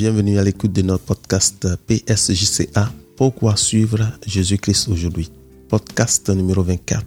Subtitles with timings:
[0.00, 2.90] Bienvenue à l'écoute de notre podcast PSJCA.
[3.18, 5.30] Pourquoi suivre Jésus-Christ aujourd'hui?
[5.68, 7.04] Podcast numéro 24.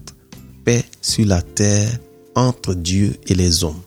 [0.64, 1.90] Paix sur la terre
[2.36, 3.82] entre Dieu et les hommes.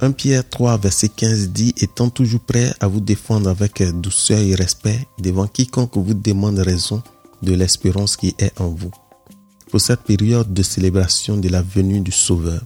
[0.00, 4.54] 1 Pierre 3, verset 15 dit Étant toujours prêt à vous défendre avec douceur et
[4.54, 7.02] respect devant quiconque vous demande raison
[7.42, 8.92] de l'espérance qui est en vous.
[9.72, 12.62] Pour cette période de célébration de la venue du Sauveur,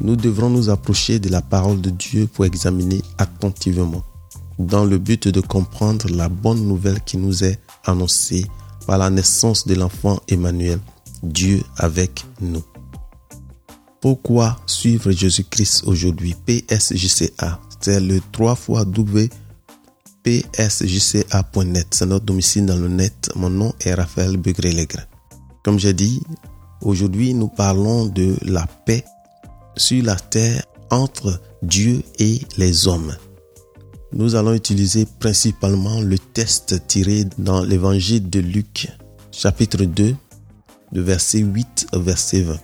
[0.00, 4.02] nous devrons nous approcher de la parole de Dieu pour examiner attentivement,
[4.66, 8.46] dans le but de comprendre la bonne nouvelle qui nous est annoncée
[8.86, 10.80] par la naissance de l'enfant Emmanuel,
[11.22, 12.64] Dieu avec nous.
[14.00, 16.34] Pourquoi suivre Jésus-Christ aujourd'hui?
[16.46, 18.84] PSJCA, c'est le 3 fois
[20.24, 21.86] psjca.net.
[21.90, 23.30] C'est notre domicile dans le net.
[23.36, 25.06] Mon nom est Raphaël Begré-Legre.
[25.64, 26.20] Comme j'ai dit,
[26.80, 29.04] aujourd'hui nous parlons de la paix
[29.76, 33.14] sur la terre entre Dieu et les hommes.
[34.14, 38.88] Nous allons utiliser principalement le test tiré dans l'évangile de Luc,
[39.30, 40.14] chapitre 2,
[40.92, 42.58] de verset 8 au verset 20.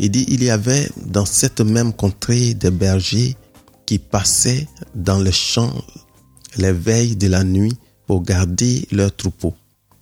[0.00, 3.36] Il dit, il y avait dans cette même contrée des bergers
[3.86, 5.72] qui passaient dans les champs
[6.56, 7.76] les veilles de la nuit
[8.06, 9.54] pour garder leurs troupeaux.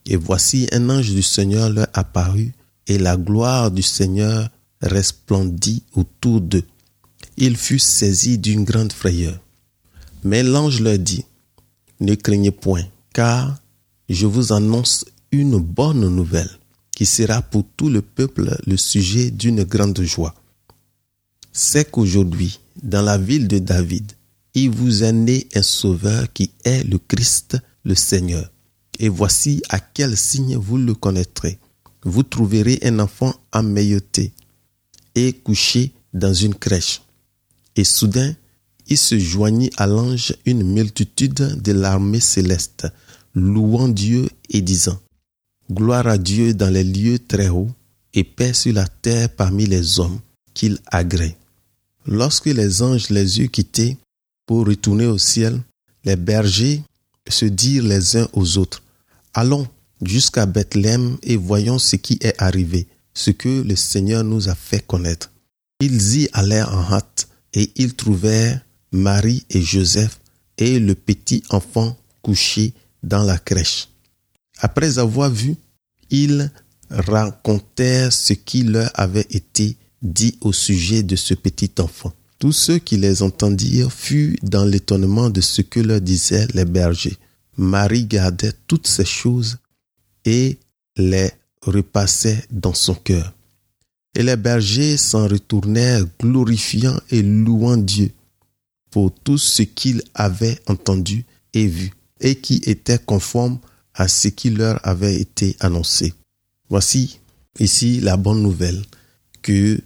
[0.06, 2.54] Et voici un ange du Seigneur leur apparut,
[2.86, 4.48] et la gloire du Seigneur
[4.80, 6.64] resplendit autour d'eux.
[7.36, 9.38] Ils furent saisis d'une grande frayeur.
[10.26, 11.24] Mais l'ange leur dit,
[12.00, 12.82] Ne craignez point,
[13.14, 13.56] car
[14.08, 16.50] je vous annonce une bonne nouvelle,
[16.90, 20.34] qui sera pour tout le peuple le sujet d'une grande joie.
[21.52, 24.10] C'est qu'aujourd'hui, dans la ville de David,
[24.54, 28.50] il vous est né un sauveur qui est le Christ, le Seigneur.
[28.98, 31.60] Et voici à quel signe vous le connaîtrez.
[32.02, 34.32] Vous trouverez un enfant emmailloté
[35.14, 37.02] et couché dans une crèche.
[37.76, 38.34] Et soudain,
[38.88, 42.86] il se joignit à l'ange une multitude de l'armée céleste,
[43.34, 44.98] louant Dieu et disant,
[45.70, 47.70] Gloire à Dieu dans les lieux très hauts,
[48.14, 50.20] et paix sur la terre parmi les hommes
[50.54, 51.36] qu'il agrée.
[52.06, 53.98] Lorsque les anges les eurent quittés
[54.46, 55.60] pour retourner au ciel,
[56.04, 56.82] les bergers
[57.28, 58.82] se dirent les uns aux autres,
[59.34, 59.68] Allons
[60.00, 64.80] jusqu'à Bethléem et voyons ce qui est arrivé, ce que le Seigneur nous a fait
[64.80, 65.30] connaître.
[65.80, 68.64] Ils y allèrent en hâte et ils trouvèrent
[68.96, 70.18] Marie et Joseph
[70.58, 73.88] et le petit enfant couché dans la crèche.
[74.58, 75.56] Après avoir vu,
[76.10, 76.50] ils
[76.90, 82.12] racontèrent ce qui leur avait été dit au sujet de ce petit enfant.
[82.38, 87.16] Tous ceux qui les entendirent furent dans l'étonnement de ce que leur disaient les bergers.
[87.56, 89.56] Marie gardait toutes ces choses
[90.24, 90.58] et
[90.96, 91.30] les
[91.62, 93.32] repassait dans son cœur.
[94.14, 98.10] Et les bergers s'en retournèrent glorifiant et louant Dieu
[98.90, 103.58] pour tout ce qu'ils avaient entendu et vu, et qui était conforme
[103.94, 106.14] à ce qui leur avait été annoncé.
[106.68, 107.20] Voici
[107.58, 108.82] ici la bonne nouvelle
[109.42, 109.80] que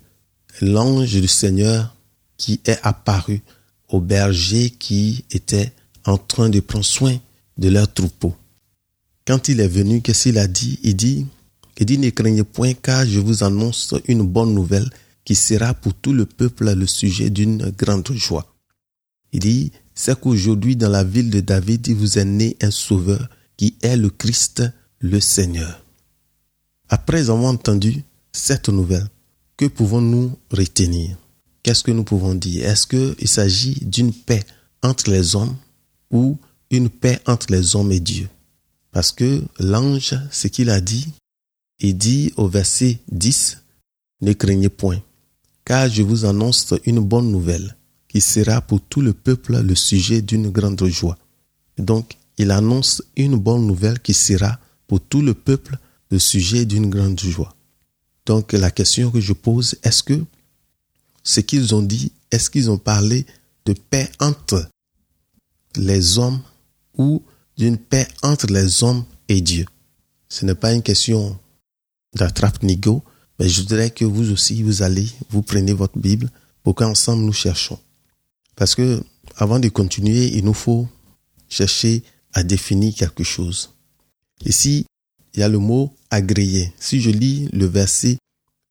[0.61, 1.95] l'ange du Seigneur
[2.37, 3.43] qui est apparu
[3.89, 5.73] aux bergers qui étaient
[6.05, 7.17] en train de prendre soin
[7.59, 8.35] de leurs troupeaux.
[9.27, 10.81] Quand il est venu, qu'est-ce qu'il a dit?
[10.83, 11.27] Il dit,
[11.79, 14.89] il dit, ne craignez point car je vous annonce une bonne nouvelle
[15.25, 18.47] qui sera pour tout le peuple le sujet d'une grande joie.
[19.33, 23.29] Il dit, c'est qu'aujourd'hui dans la ville de David, il vous est né un sauveur
[23.57, 24.63] qui est le Christ,
[24.99, 25.85] le Seigneur.
[26.89, 28.03] Après avoir entendu
[28.33, 29.07] cette nouvelle,
[29.57, 31.17] que pouvons-nous retenir?
[31.63, 32.67] Qu'est-ce que nous pouvons dire?
[32.69, 34.43] Est-ce qu'il s'agit d'une paix
[34.83, 35.57] entre les hommes
[36.11, 36.39] ou
[36.71, 38.29] une paix entre les hommes et Dieu?
[38.93, 41.09] Parce que l'ange, ce qu'il a dit,
[41.79, 43.59] il dit au verset 10,
[44.23, 45.01] Ne craignez point,
[45.65, 47.77] car je vous annonce une bonne nouvelle
[48.11, 51.17] qui sera pour tout le peuple le sujet d'une grande joie.
[51.79, 55.79] Donc, il annonce une bonne nouvelle qui sera pour tout le peuple
[56.11, 57.55] le sujet d'une grande joie.
[58.27, 60.25] Donc, la question que je pose, est-ce que
[61.23, 63.27] ce qu'ils ont dit, est-ce qu'ils ont parlé
[63.65, 64.69] de paix entre
[65.77, 66.41] les hommes
[66.99, 67.23] ou
[67.57, 69.67] d'une paix entre les hommes et Dieu?
[70.29, 71.39] Ce n'est pas une question
[72.17, 73.05] d'attrape-nigo,
[73.39, 76.29] mais je voudrais que vous aussi, vous allez, vous prenez votre Bible
[76.65, 77.79] pour qu'ensemble nous cherchons?
[78.61, 79.03] Parce que,
[79.37, 80.87] avant de continuer, il nous faut
[81.49, 82.03] chercher
[82.35, 83.73] à définir quelque chose.
[84.45, 84.85] Ici,
[85.33, 86.71] il y a le mot agréé.
[86.79, 88.19] Si je lis le verset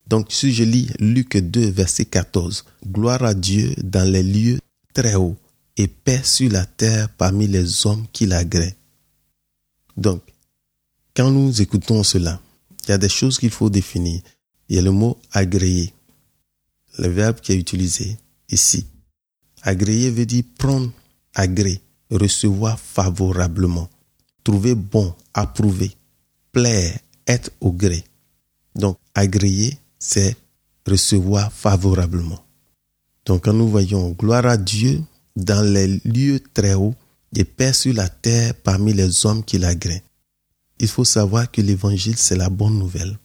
[0.05, 4.59] donc si je lis Luc 2, verset 14, Gloire à Dieu dans les lieux
[4.93, 5.37] très hauts
[5.75, 8.75] et paix sur la terre parmi les hommes qui l'agréent.
[9.97, 10.21] Donc,
[11.15, 12.39] quand nous écoutons cela,
[12.83, 14.21] il y a des choses qu'il faut définir.
[14.67, 15.93] Il y a le mot agréer,
[16.99, 18.17] le verbe qui est utilisé
[18.51, 18.85] ici.
[19.61, 20.91] Agréer veut dire prendre
[21.35, 23.89] agré, recevoir favorablement,
[24.43, 25.91] trouver bon, approuver,
[26.51, 26.97] plaire,
[27.27, 28.03] être au gré.
[28.75, 30.35] Donc, agréer, c'est
[30.87, 32.43] recevoir favorablement.
[33.25, 35.01] Donc, quand nous voyons gloire à Dieu
[35.35, 36.95] dans les lieux très hauts
[37.35, 40.01] et paix sur la terre parmi les hommes qui l'agréent.
[40.79, 43.17] Il faut savoir que l'évangile, c'est la bonne nouvelle.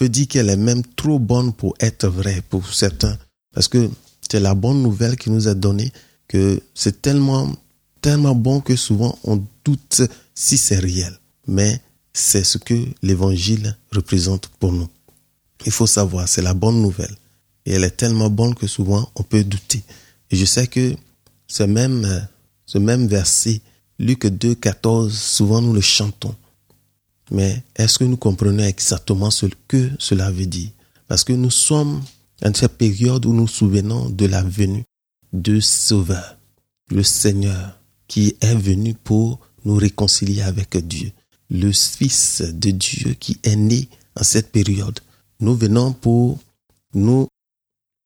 [0.00, 3.16] Je dire qu'elle est même trop bonne pour être vraie pour certains.
[3.54, 3.90] Parce que
[4.32, 5.92] c'est la bonne nouvelle qui nous est donnée
[6.26, 7.54] que c'est tellement,
[8.00, 10.00] tellement bon que souvent on doute
[10.34, 11.14] si c'est réel.
[11.46, 11.82] Mais
[12.14, 14.88] c'est ce que l'évangile représente pour nous.
[15.66, 17.14] Il faut savoir, c'est la bonne nouvelle.
[17.66, 19.82] Et elle est tellement bonne que souvent on peut douter.
[20.30, 20.94] Et je sais que
[21.66, 22.26] même,
[22.64, 23.60] ce même verset,
[23.98, 26.34] Luc 2, 14, souvent nous le chantons.
[27.30, 30.70] Mais est-ce que nous comprenons exactement ce que cela veut dire?
[31.06, 32.02] Parce que nous sommes
[32.42, 34.84] dans cette période où nous souvenons de la venue
[35.32, 36.36] de Sauveur,
[36.90, 37.78] le Seigneur,
[38.08, 41.12] qui est venu pour nous réconcilier avec Dieu,
[41.50, 44.98] le Fils de Dieu qui est né en cette période.
[45.38, 46.40] Nous venons pour
[46.94, 47.28] nous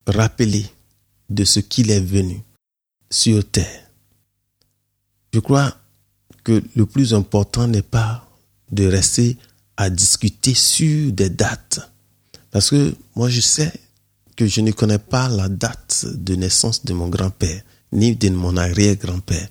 [0.06, 0.66] rappeler
[1.30, 2.42] de ce qu'il est venu
[3.10, 3.88] sur terre.
[5.32, 5.76] Je crois
[6.44, 8.28] que le plus important n'est pas
[8.70, 9.38] de rester
[9.78, 11.80] à discuter sur des dates.
[12.50, 13.72] Parce que moi, je sais
[14.36, 17.62] que je ne connais pas la date de naissance de mon grand-père,
[17.92, 19.48] ni de mon arrière-grand-père.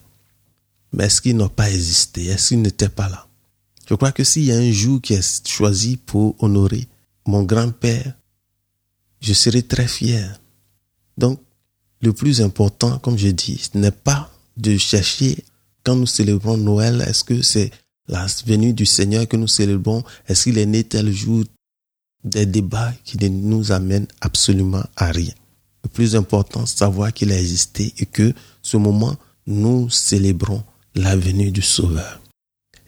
[0.94, 2.28] Mais est-ce qu'il n'a pas existé?
[2.28, 3.28] Est-ce qu'il n'était pas là?
[3.90, 6.88] Je crois que s'il y a un jour qui est choisi pour honorer
[7.26, 8.14] mon grand-père,
[9.22, 10.40] je serai très fier.
[11.18, 11.40] Donc,
[12.02, 15.44] le plus important, comme je dis, ce n'est pas de chercher,
[15.84, 17.72] quand nous célébrons Noël, est-ce que c'est
[18.08, 21.44] la venue du Seigneur que nous célébrons, est-ce qu'il est né tel jour
[22.26, 25.34] Des débats qui ne nous amènent absolument à rien.
[25.84, 29.16] Le plus important, savoir qu'il a existé et que ce moment,
[29.48, 30.64] nous célébrons
[30.96, 32.20] la venue du Sauveur.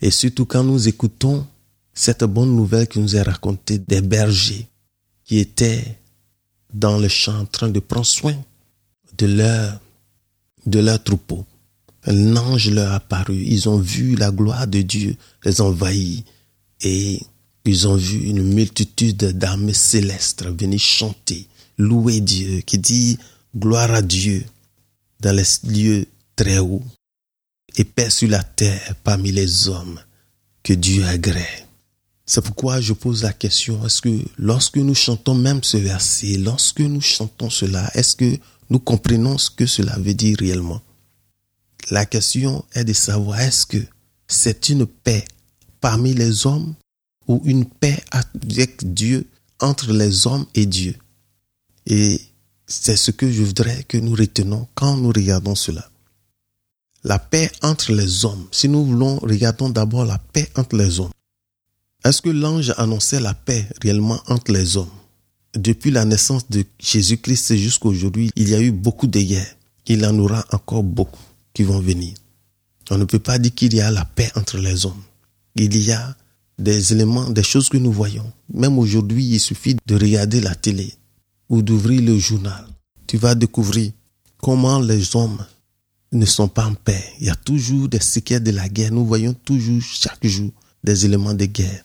[0.02, 1.46] Et surtout quand nous écoutons
[1.94, 4.68] cette bonne nouvelle qui nous est racontée des bergers
[5.24, 5.98] qui étaient
[6.74, 8.36] dans le champ en train de prendre soin
[9.18, 9.80] de leur,
[10.66, 11.46] de leur troupeau.
[12.06, 13.36] Un ange leur a apparu.
[13.36, 16.22] Ils ont vu la gloire de Dieu les envahir.
[16.82, 17.22] Et
[17.68, 21.48] ils ont vu une multitude d'armées célestes venir chanter,
[21.78, 23.18] louer Dieu, qui dit
[23.56, 24.44] gloire à Dieu
[25.20, 26.06] dans les lieux
[26.36, 26.84] très hauts
[27.76, 30.00] et paix sur la terre parmi les hommes
[30.64, 31.66] que Dieu agrée.
[32.26, 36.82] C'est pourquoi je pose la question, est-ce que lorsque nous chantons même ce verset, lorsque
[36.82, 38.38] nous chantons cela, est-ce que
[38.70, 40.82] nous comprenons ce que cela veut dire réellement?
[41.90, 43.78] La question est de savoir est-ce que
[44.28, 45.24] c'est une paix
[45.80, 46.76] parmi les hommes
[47.28, 49.28] ou une paix avec Dieu
[49.60, 50.96] entre les hommes et Dieu.
[51.86, 52.22] Et
[52.66, 55.90] c'est ce que je voudrais que nous retenons quand nous regardons cela.
[57.04, 58.48] La paix entre les hommes.
[58.52, 61.12] Si nous voulons, regardons d'abord la paix entre les hommes.
[62.04, 64.90] Est-ce que l'ange annonçait la paix réellement entre les hommes?
[65.56, 69.56] Depuis la naissance de Jésus-Christ jusqu'à aujourd'hui, il y a eu beaucoup de guerres.
[69.88, 71.20] Il en aura encore beaucoup
[71.64, 72.14] vont venir.
[72.90, 75.04] On ne peut pas dire qu'il y a la paix entre les hommes.
[75.56, 76.16] Il y a
[76.58, 78.32] des éléments, des choses que nous voyons.
[78.54, 80.94] Même aujourd'hui, il suffit de regarder la télé
[81.50, 82.68] ou d'ouvrir le journal.
[83.06, 83.92] Tu vas découvrir
[84.38, 85.46] comment les hommes
[86.12, 87.04] ne sont pas en paix.
[87.20, 88.92] Il y a toujours des séquelles de la guerre.
[88.92, 90.52] Nous voyons toujours, chaque jour,
[90.84, 91.84] des éléments de guerre.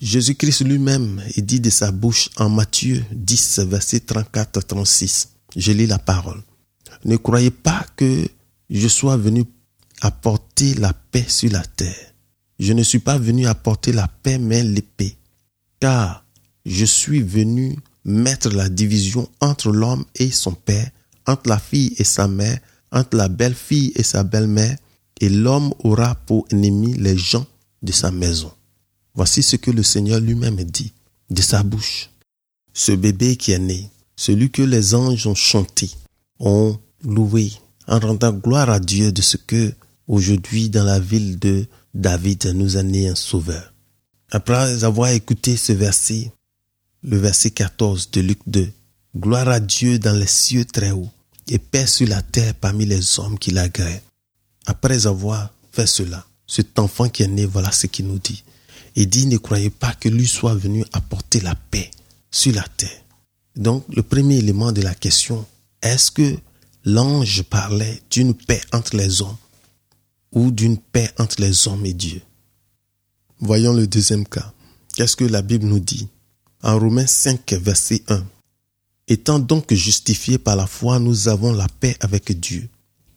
[0.00, 5.28] Jésus-Christ lui-même, il dit de sa bouche en Matthieu 10, verset 34-36.
[5.56, 6.42] Je lis la parole.
[7.04, 8.26] Ne croyez pas que
[8.70, 9.44] je sois venu
[10.00, 12.13] apporter la paix sur la terre.
[12.58, 15.16] Je ne suis pas venu apporter la paix, mais l'épée.
[15.80, 16.24] Car
[16.64, 20.90] je suis venu mettre la division entre l'homme et son père,
[21.26, 22.58] entre la fille et sa mère,
[22.92, 24.76] entre la belle-fille et sa belle-mère,
[25.20, 27.46] et l'homme aura pour ennemi les gens
[27.82, 28.52] de sa maison.
[29.14, 30.92] Voici ce que le Seigneur lui-même dit
[31.30, 32.10] de sa bouche.
[32.72, 35.90] Ce bébé qui est né, celui que les anges ont chanté,
[36.40, 37.52] ont loué,
[37.86, 39.72] en rendant gloire à Dieu de ce que
[40.08, 43.72] aujourd'hui dans la ville de David nous a né un sauveur.
[44.30, 46.32] Après avoir écouté ce verset,
[47.04, 48.68] le verset 14 de Luc 2,
[49.16, 51.10] gloire à Dieu dans les cieux très hauts
[51.48, 54.00] et paix sur la terre parmi les hommes qui l'agréent.
[54.66, 58.42] Après avoir fait cela, cet enfant qui est né, voilà ce qu'il nous dit.
[58.96, 61.90] Il dit, ne croyez pas que lui soit venu apporter la paix
[62.30, 63.04] sur la terre.
[63.54, 65.46] Donc, le premier élément de la question,
[65.80, 66.36] est-ce que
[66.84, 69.36] l'ange parlait d'une paix entre les hommes?
[70.34, 72.20] Ou d'une paix entre les hommes et Dieu.
[73.40, 74.52] Voyons le deuxième cas.
[74.96, 76.08] Qu'est-ce que la Bible nous dit?
[76.62, 78.24] En Romains 5, verset 1.
[79.06, 82.68] Étant donc justifiés par la foi, nous avons la paix avec Dieu,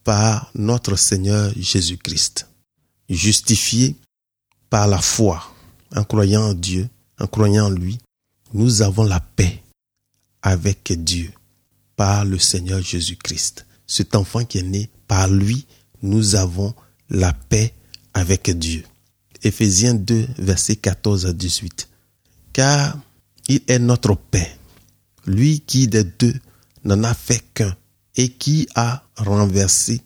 [0.04, 2.48] par notre Seigneur Jésus-Christ.
[3.10, 3.96] Justifiés
[4.70, 5.44] par la foi,
[5.96, 7.98] en croyant en Dieu, en croyant en lui,
[8.54, 9.64] nous avons la paix
[10.42, 11.32] avec Dieu
[11.96, 13.66] par le Seigneur Jésus-Christ.
[13.88, 15.66] Cet enfant qui est né, par lui,
[16.02, 16.74] nous avons
[17.10, 17.74] la paix
[18.14, 18.84] avec Dieu.
[19.44, 21.90] Éphésiens 2, versets 14 à 18.
[22.54, 22.98] Car
[23.48, 24.58] il est notre paix,
[25.26, 26.36] lui qui des deux
[26.84, 27.76] n'en a fait qu'un
[28.16, 30.02] et qui a renversé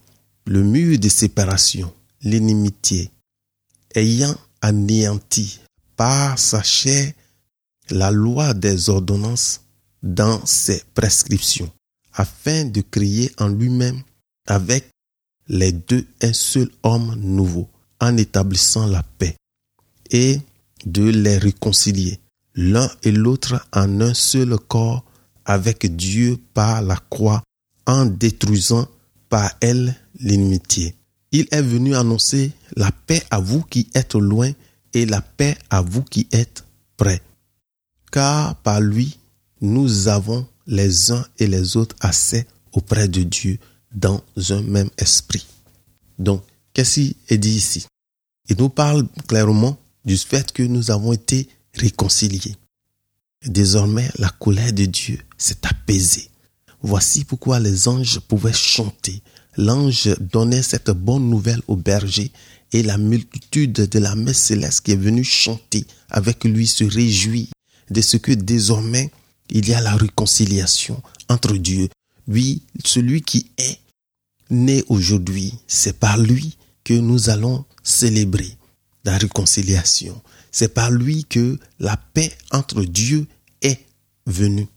[0.45, 3.09] le mur de séparation, l'inimitié,
[3.95, 5.59] ayant anéanti
[5.95, 7.13] par sa chair
[7.89, 9.61] la loi des ordonnances
[10.03, 11.71] dans ses prescriptions,
[12.13, 14.01] afin de créer en lui-même
[14.47, 14.90] avec
[15.51, 17.67] les deux un seul homme nouveau,
[17.99, 19.35] en établissant la paix,
[20.09, 20.39] et
[20.85, 22.19] de les réconcilier,
[22.55, 25.03] l'un et l'autre en un seul corps
[25.43, 27.43] avec Dieu par la croix,
[27.85, 28.87] en détruisant
[29.29, 30.95] par elle l'inimitié.
[31.33, 34.51] Il est venu annoncer la paix à vous qui êtes loin
[34.93, 36.63] et la paix à vous qui êtes
[36.95, 37.21] près.
[38.09, 39.17] Car par lui,
[39.59, 43.59] nous avons les uns et les autres assez auprès de Dieu
[43.93, 45.45] dans un même esprit.
[46.19, 46.43] Donc,
[46.73, 47.85] qu'est-ce qui est dit ici?
[48.49, 52.55] Il nous parle clairement du fait que nous avons été réconciliés.
[53.45, 56.29] Désormais, la colère de Dieu s'est apaisée.
[56.81, 59.21] Voici pourquoi les anges pouvaient chanter.
[59.57, 62.31] L'ange donnait cette bonne nouvelle au berger
[62.71, 67.49] et la multitude de la messe céleste qui est venue chanter avec lui se réjouit
[67.89, 69.11] de ce que désormais
[69.49, 71.89] il y a la réconciliation entre Dieu.
[72.31, 73.77] Oui, celui qui est
[74.49, 78.55] né aujourd'hui, c'est par lui que nous allons célébrer
[79.03, 80.21] la réconciliation.
[80.49, 83.27] C'est par lui que la paix entre Dieu
[83.61, 83.81] est
[84.25, 84.67] venue.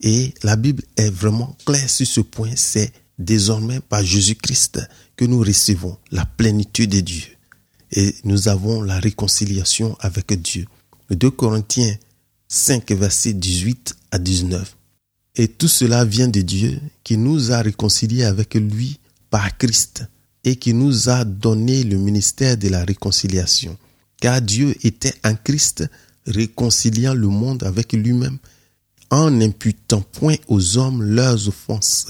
[0.00, 2.52] Et la Bible est vraiment claire sur ce point.
[2.54, 4.80] C'est désormais par Jésus-Christ
[5.16, 7.24] que nous recevons la plénitude de Dieu.
[7.90, 10.66] Et nous avons la réconciliation avec Dieu.
[11.10, 11.96] 2 Corinthiens
[12.46, 14.76] 5, versets 18 à 19.
[15.36, 18.98] Et tout cela vient de Dieu qui nous a réconciliés avec lui
[19.30, 20.04] par Christ
[20.44, 23.76] et qui nous a donné le ministère de la réconciliation.
[24.18, 25.84] Car Dieu était en Christ
[26.26, 28.38] réconciliant le monde avec lui-même
[29.10, 32.08] en n'imputant point aux hommes leurs offenses.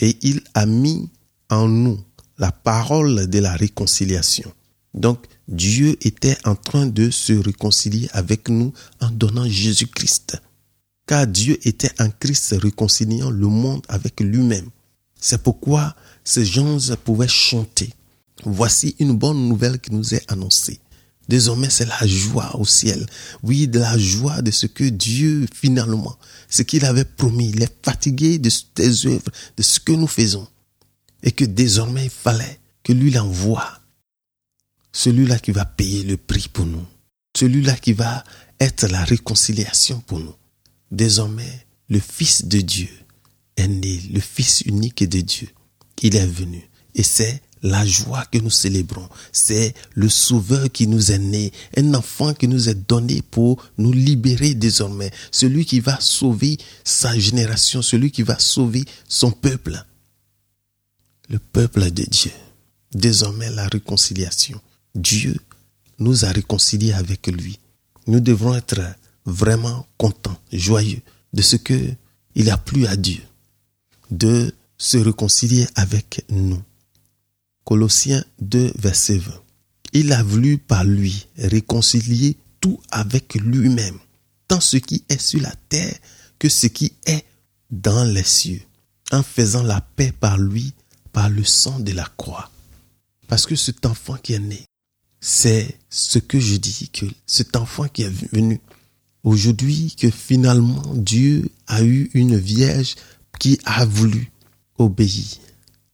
[0.00, 1.10] Et il a mis
[1.50, 2.00] en nous
[2.38, 4.50] la parole de la réconciliation.
[4.94, 10.38] Donc, Dieu était en train de se réconcilier avec nous en donnant Jésus-Christ.
[11.06, 14.68] Car Dieu était en Christ réconciliant le monde avec lui-même.
[15.20, 15.94] C'est pourquoi
[16.24, 17.90] ces gens pouvaient chanter.
[18.44, 20.80] Voici une bonne nouvelle qui nous est annoncée.
[21.28, 23.04] Désormais, c'est la joie au ciel.
[23.42, 26.16] Oui, de la joie de ce que Dieu, finalement,
[26.48, 30.46] ce qu'il avait promis, il est fatigué de tes œuvres, de ce que nous faisons.
[31.22, 33.80] Et que désormais, il fallait que lui l'envoie
[34.92, 36.86] celui-là qui va payer le prix pour nous,
[37.36, 38.24] celui-là qui va
[38.60, 40.34] être la réconciliation pour nous.
[40.90, 42.88] Désormais, le Fils de Dieu
[43.56, 45.48] est né, le Fils unique de Dieu.
[46.02, 49.08] Il est venu et c'est la joie que nous célébrons.
[49.32, 53.92] C'est le Sauveur qui nous est né, un enfant qui nous est donné pour nous
[53.92, 55.10] libérer désormais.
[55.30, 59.84] Celui qui va sauver sa génération, celui qui va sauver son peuple.
[61.28, 62.30] Le peuple de Dieu.
[62.92, 64.60] Désormais la réconciliation.
[64.94, 65.36] Dieu
[65.98, 67.58] nous a réconciliés avec lui.
[68.06, 68.80] Nous devrons être
[69.26, 71.02] vraiment contents, joyeux
[71.32, 71.92] de ce que
[72.34, 73.20] il a plu à Dieu
[74.10, 76.62] de se réconcilier avec nous.
[77.64, 79.32] Colossiens 2, verset 20.
[79.92, 83.98] Il a voulu par lui réconcilier tout avec lui-même,
[84.48, 85.96] tant ce qui est sur la terre
[86.38, 87.24] que ce qui est
[87.70, 88.62] dans les cieux,
[89.10, 90.74] en faisant la paix par lui,
[91.12, 92.50] par le sang de la croix.
[93.26, 94.64] Parce que cet enfant qui est né,
[95.20, 98.60] c'est ce que je dis, que cet enfant qui est venu
[99.26, 102.94] aujourd'hui, que finalement Dieu a eu une vierge
[103.38, 104.32] qui a voulu
[104.78, 105.26] obéir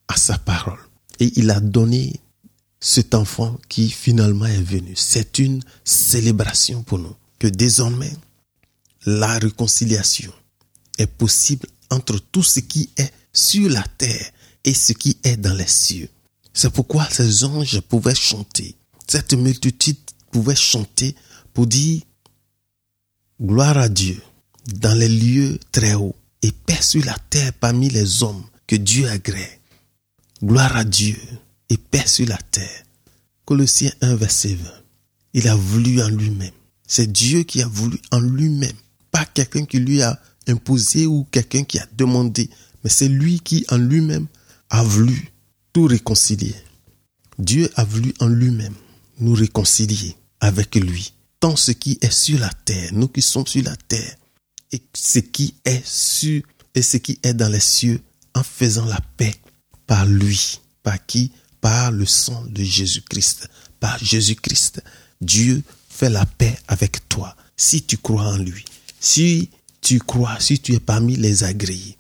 [0.07, 0.79] à sa parole.
[1.19, 2.21] Et il a donné
[2.79, 4.93] cet enfant qui finalement est venu.
[4.95, 7.17] C'est une célébration pour nous.
[7.41, 8.13] Que désormais,
[9.05, 10.33] la réconciliation
[10.99, 14.31] est possible entre tout ce qui est sur la terre
[14.63, 16.09] et ce qui est dans les cieux.
[16.55, 18.77] C'est pourquoi ces anges pouvaient chanter
[19.13, 19.99] cette multitude
[20.31, 21.15] pouvait chanter
[21.53, 22.01] pour dire
[23.41, 24.21] gloire à Dieu
[24.75, 29.09] dans les lieux très hauts et paix sur la terre parmi les hommes que Dieu
[29.09, 29.61] agrée.
[30.43, 31.17] Gloire à Dieu
[31.69, 32.85] et paix sur la terre.
[33.45, 34.71] Colossiens 1, verset 20.
[35.35, 36.51] Il a voulu en lui-même.
[36.87, 38.77] C'est Dieu qui a voulu en lui-même.
[39.11, 42.51] Pas quelqu'un qui lui a imposé ou quelqu'un qui a demandé.
[42.83, 44.27] Mais c'est lui qui en lui-même
[44.71, 45.33] a voulu
[45.73, 46.55] tout réconcilier.
[47.39, 48.75] Dieu a voulu en lui-même
[49.19, 53.65] nous réconcilier avec lui, tant ce qui est sur la terre, nous qui sommes sur
[53.65, 54.15] la terre,
[54.71, 56.41] et ce qui est sur
[56.73, 58.01] et ce qui est dans les cieux,
[58.37, 59.35] en faisant la paix
[59.89, 61.33] par lui, par qui?
[61.61, 63.49] Par le sang de Jésus-Christ,
[63.81, 64.83] par Jésus-Christ.
[65.21, 68.65] Dieu fait la paix avec toi si tu crois en lui.
[69.01, 71.97] Si tu crois, si tu es parmi les agréés,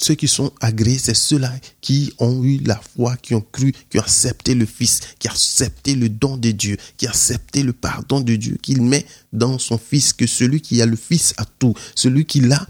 [0.00, 3.98] ceux qui sont agréés, c'est ceux-là qui ont eu la foi, qui ont cru, qui
[3.98, 7.72] ont accepté le Fils, qui ont accepté le don de Dieu, qui ont accepté le
[7.72, 11.44] pardon de Dieu, qu'il met dans son Fils, que celui qui a le Fils a
[11.44, 11.74] tout.
[11.94, 12.66] Celui qui l'a,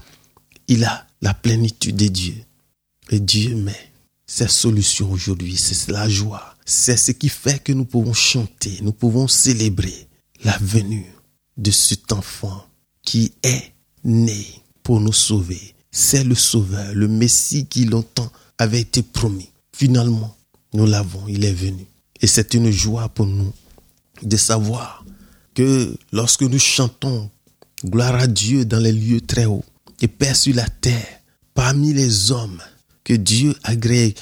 [0.67, 2.35] il a la plénitude de Dieu.
[3.09, 3.91] Et Dieu met
[4.25, 6.55] sa solution aujourd'hui, c'est la joie.
[6.65, 10.07] C'est ce qui fait que nous pouvons chanter, nous pouvons célébrer
[10.43, 11.11] la venue
[11.55, 12.67] de cet enfant
[13.01, 14.45] qui est né
[14.83, 19.49] pour nous sauver c'est le Sauveur, le Messie qui longtemps avait été promis.
[19.73, 20.35] Finalement,
[20.73, 21.85] nous l'avons, il est venu.
[22.21, 23.53] Et c'est une joie pour nous
[24.23, 25.05] de savoir
[25.53, 27.29] que lorsque nous chantons
[27.85, 29.65] gloire à Dieu dans les lieux très hauts
[30.01, 31.21] et Père sur la terre,
[31.53, 32.61] parmi les hommes,
[33.03, 34.13] que Dieu agrée,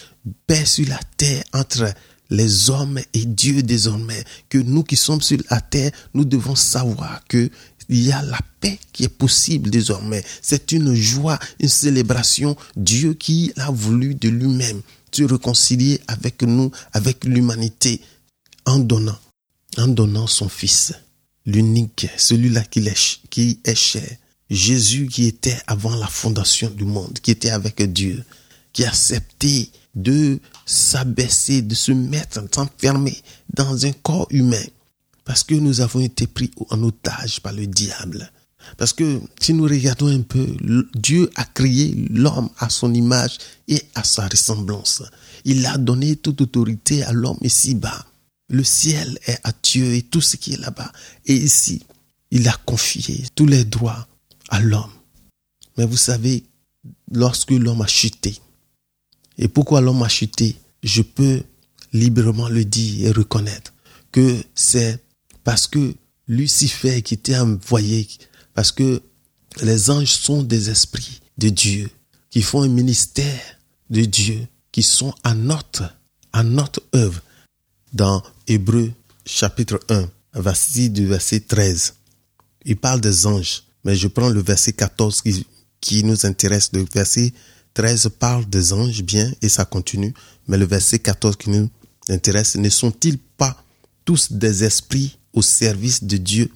[0.48, 1.94] Père sur la terre entre
[2.30, 7.22] les hommes et Dieu désormais, que nous qui sommes sur la terre, nous devons savoir
[7.28, 7.50] que
[7.90, 10.24] il y a la paix qui est possible désormais.
[10.42, 12.56] C'est une joie, une célébration.
[12.76, 18.02] Dieu qui a voulu de lui-même se réconcilier avec nous, avec l'humanité,
[18.66, 19.18] en donnant,
[19.78, 20.94] en donnant son Fils,
[21.46, 24.18] l'unique, celui-là qui est, qui est cher.
[24.50, 28.24] Jésus qui était avant la fondation du monde, qui était avec Dieu,
[28.74, 33.18] qui a accepté de s'abaisser, de se mettre, s'enfermer
[33.54, 34.64] dans un corps humain
[35.26, 38.32] parce que nous avons été pris en otage par le diable.
[38.78, 40.48] Parce que si nous regardons un peu,
[40.96, 45.04] Dieu a créé l'homme à son image et à sa ressemblance.
[45.44, 48.06] Il a donné toute autorité à l'homme ici-bas.
[48.50, 50.92] Le ciel est à Dieu et tout ce qui est là-bas.
[51.26, 51.84] Et ici,
[52.32, 54.08] il a confié tous les droits
[54.50, 54.92] à l'homme.
[55.78, 56.44] Mais vous savez,
[57.12, 58.40] lorsque l'homme a chuté,
[59.38, 61.42] et pourquoi l'homme a chuté, je peux
[61.94, 63.74] librement le dire et reconnaître
[64.12, 65.05] que c'est
[65.46, 65.96] parce que
[66.28, 68.10] Lucifer qui était envoyé,
[68.54, 69.02] parce que
[69.62, 71.90] les anges sont des esprits de Dieu,
[72.30, 73.58] qui font un ministère
[73.90, 75.96] de Dieu, qui sont à notre,
[76.34, 77.22] à notre œuvre.
[77.94, 78.92] Dans Hébreu
[79.26, 81.94] chapitre 1, verset du verset 13,
[82.66, 85.46] il parle des anges, mais je prends le verset 14 qui,
[85.80, 86.72] qui nous intéresse.
[86.74, 87.32] Le verset
[87.76, 90.14] 13 parle des anges, bien, et ça continue,
[90.48, 91.70] mais le verset 14 qui nous
[92.10, 93.64] intéresse, ne sont-ils pas
[94.04, 96.50] tous des esprits au service de Dieu,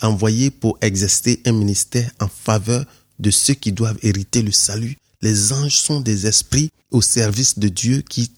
[0.00, 2.84] envoyés pour exercer un ministère en faveur
[3.18, 4.96] de ceux qui doivent hériter le salut.
[5.20, 8.32] Les anges sont des esprits au service de Dieu qui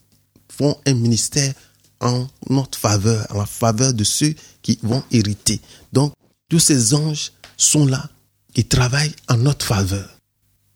[0.49, 1.53] font un ministère
[2.01, 5.59] en notre faveur, en faveur de ceux qui vont hériter.
[5.91, 6.13] Donc,
[6.49, 8.09] tous ces anges sont là,
[8.55, 10.09] ils travaillent en notre faveur.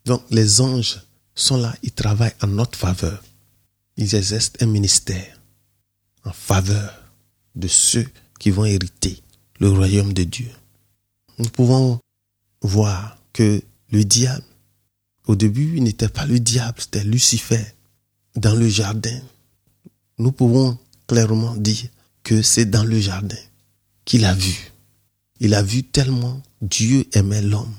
[0.05, 1.01] Donc, les anges
[1.35, 3.21] sont là, ils travaillent en notre faveur.
[3.97, 5.39] Ils exercent un ministère
[6.23, 6.93] en faveur
[7.55, 8.07] de ceux
[8.39, 9.21] qui vont hériter
[9.59, 10.49] le royaume de Dieu.
[11.37, 11.99] Nous pouvons
[12.61, 14.43] voir que le diable,
[15.27, 17.63] au début, il n'était pas le diable, c'était Lucifer
[18.35, 19.19] dans le jardin.
[20.17, 21.89] Nous pouvons clairement dire
[22.23, 23.37] que c'est dans le jardin
[24.05, 24.71] qu'il a vu.
[25.39, 27.73] Il a vu tellement Dieu aimait l'homme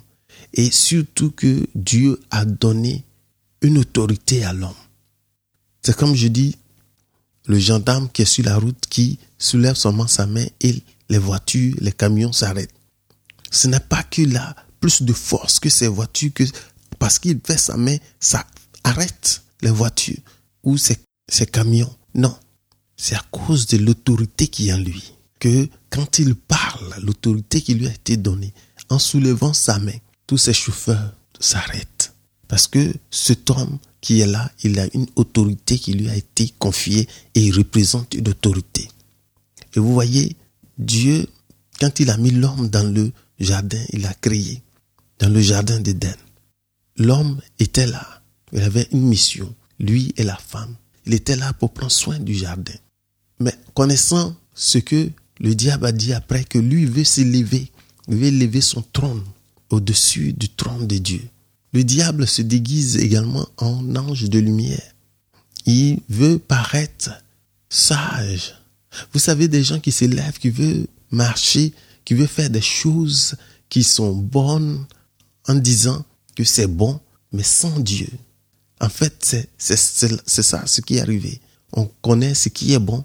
[0.54, 3.04] et surtout que Dieu a donné
[3.62, 4.72] une autorité à l'homme.
[5.82, 6.56] C'est comme je dis,
[7.46, 11.74] le gendarme qui est sur la route qui soulève seulement sa main et les voitures,
[11.80, 12.74] les camions s'arrêtent.
[13.50, 16.44] Ce n'est pas qu'il a plus de force que ces voitures, que
[16.98, 18.46] parce qu'il fait sa main, ça
[18.84, 20.18] arrête les voitures
[20.62, 20.96] ou ces
[21.50, 21.94] camions.
[22.14, 22.36] Non,
[22.96, 27.74] c'est à cause de l'autorité qui est en lui que quand il parle, l'autorité qui
[27.74, 28.52] lui a été donnée,
[28.90, 32.09] en soulevant sa main, tous ces chauffeurs s'arrêtent.
[32.50, 36.52] Parce que cet homme qui est là, il a une autorité qui lui a été
[36.58, 38.88] confiée et il représente une autorité.
[39.76, 40.34] Et vous voyez,
[40.76, 41.28] Dieu,
[41.78, 44.62] quand il a mis l'homme dans le jardin, il a créé,
[45.20, 46.16] dans le jardin d'Éden.
[46.96, 48.20] L'homme était là,
[48.52, 50.74] il avait une mission, lui et la femme.
[51.06, 52.74] Il était là pour prendre soin du jardin.
[53.38, 55.08] Mais connaissant ce que
[55.38, 57.70] le diable a dit après, que lui veut s'élever,
[58.08, 59.22] il veut lever son trône
[59.70, 61.22] au-dessus du trône de Dieu.
[61.72, 64.94] Le diable se déguise également en ange de lumière.
[65.66, 67.10] Il veut paraître
[67.68, 68.56] sage.
[69.12, 71.72] Vous savez, des gens qui s'élèvent, qui veulent marcher,
[72.04, 73.36] qui veulent faire des choses
[73.68, 74.84] qui sont bonnes
[75.46, 76.04] en disant
[76.34, 77.00] que c'est bon,
[77.32, 78.08] mais sans Dieu.
[78.80, 81.40] En fait, c'est ça ce qui est arrivé.
[81.72, 83.04] On connaît ce qui est bon,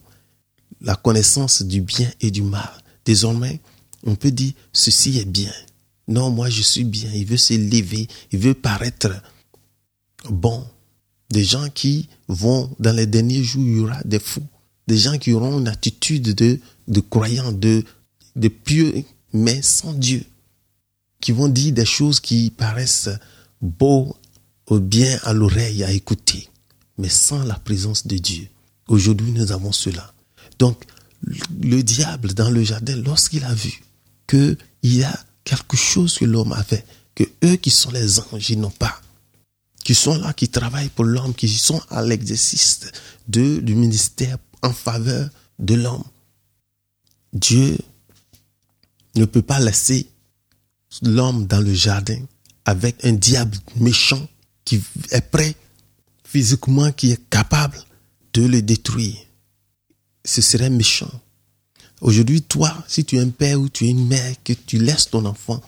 [0.82, 2.72] la connaissance du bien et du mal.
[3.06, 3.60] Désormais,
[4.04, 5.54] on peut dire ceci est bien.
[6.08, 7.12] Non, moi je suis bien.
[7.14, 9.10] Il veut s'élever, il veut paraître
[10.30, 10.66] bon.
[11.32, 14.46] Des gens qui vont, dans les derniers jours, il y aura des fous.
[14.88, 17.84] Des gens qui auront une attitude de, de croyants, de,
[18.36, 20.24] de pieux, mais sans Dieu.
[21.20, 23.10] Qui vont dire des choses qui paraissent
[23.62, 24.16] beaux
[24.70, 26.50] ou bien à l'oreille à écouter,
[26.98, 28.48] mais sans la présence de Dieu.
[28.88, 30.14] Aujourd'hui, nous avons cela.
[30.60, 30.86] Donc,
[31.62, 33.82] le diable dans le jardin, lorsqu'il a vu
[34.28, 38.70] qu'il y a quelque chose que l'homme avait, que eux qui sont les anges, n'ont
[38.70, 39.00] pas,
[39.86, 42.82] qui sont là, qui travaillent pour l'homme, qui sont à l'exercice
[43.30, 45.30] de, du ministère en faveur
[45.60, 46.04] de l'homme.
[47.32, 47.78] Dieu
[49.16, 50.10] ne peut pas laisser
[51.02, 52.20] l'homme dans le jardin
[52.66, 54.28] avec un diable méchant
[54.66, 54.82] qui
[55.12, 55.56] est prêt
[56.24, 57.78] physiquement, qui est capable
[58.34, 59.18] de le détruire.
[60.26, 61.12] Ce serait méchant.
[62.02, 65.10] Aujourd'hui, toi, si tu es un père ou tu es une mère, que tu laisses
[65.10, 65.62] ton enfant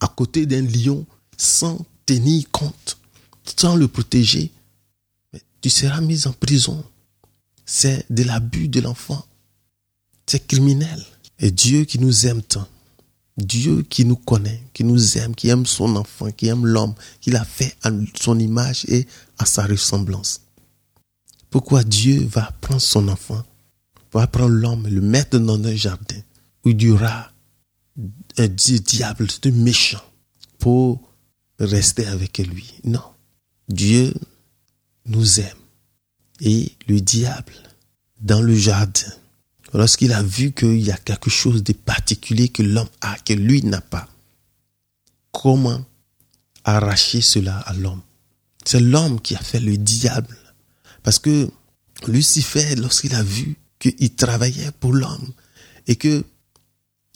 [0.00, 2.98] à côté d'un lion sans tenir compte,
[3.56, 4.50] sans le protéger,
[5.60, 6.84] tu seras mis en prison.
[7.66, 9.24] C'est de l'abus de l'enfant.
[10.26, 11.04] C'est criminel.
[11.40, 12.66] Et Dieu qui nous aime tant,
[13.36, 17.30] Dieu qui nous connaît, qui nous aime, qui aime son enfant, qui aime l'homme, qui
[17.30, 19.06] l'a fait à son image et
[19.38, 20.40] à sa ressemblance.
[21.50, 23.42] Pourquoi Dieu va prendre son enfant,
[24.12, 26.20] va prendre l'homme, le mettre dans un jardin
[26.64, 27.30] où il y aura
[28.38, 30.02] un diable, un méchant,
[30.58, 31.00] pour
[31.58, 32.74] rester avec lui.
[32.84, 33.02] Non.
[33.68, 34.14] Dieu
[35.06, 35.56] nous aime.
[36.40, 37.52] Et le diable,
[38.20, 39.12] dans le jardin,
[39.74, 43.62] lorsqu'il a vu qu'il y a quelque chose de particulier que l'homme a, que lui
[43.62, 44.08] n'a pas,
[45.32, 45.84] comment
[46.64, 48.02] arracher cela à l'homme?
[48.64, 50.36] C'est l'homme qui a fait le diable.
[51.02, 51.50] Parce que
[52.06, 55.32] Lucifer, lorsqu'il a vu qu'il travaillait pour l'homme
[55.86, 56.24] et que